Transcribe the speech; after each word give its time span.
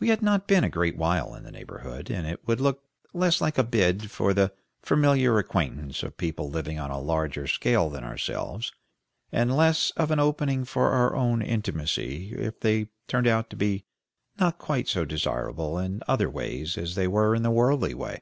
We 0.00 0.10
had 0.10 0.20
not 0.20 0.46
been 0.46 0.64
a 0.64 0.68
great 0.68 0.98
while 0.98 1.34
in 1.34 1.44
the 1.44 1.50
neighborhood, 1.50 2.10
and 2.10 2.26
it 2.26 2.46
would 2.46 2.60
look 2.60 2.82
less 3.14 3.40
like 3.40 3.56
a 3.56 3.64
bid 3.64 4.10
for 4.10 4.34
the 4.34 4.52
familiar 4.82 5.38
acquaintance 5.38 6.02
of 6.02 6.18
people 6.18 6.50
living 6.50 6.78
on 6.78 6.90
a 6.90 7.00
larger 7.00 7.46
scale 7.46 7.88
than 7.88 8.04
ourselves, 8.04 8.70
and 9.32 9.56
less 9.56 9.92
of 9.92 10.10
an 10.10 10.20
opening 10.20 10.66
for 10.66 10.90
our 10.90 11.14
own 11.16 11.40
intimacy 11.40 12.34
if 12.34 12.60
they 12.60 12.88
turned 13.08 13.26
out 13.28 13.48
to 13.48 13.56
be 13.56 13.86
not 14.38 14.58
quite 14.58 14.88
so 14.88 15.06
desirable 15.06 15.78
in 15.78 16.02
other 16.06 16.28
ways 16.28 16.76
as 16.76 16.94
they 16.94 17.08
were 17.08 17.34
in 17.34 17.42
the 17.42 17.50
worldly 17.50 17.94
way. 17.94 18.20